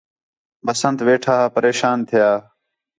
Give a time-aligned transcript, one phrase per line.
[0.65, 2.29] بسنٹ ویٹھا ہا پریشان تِھیا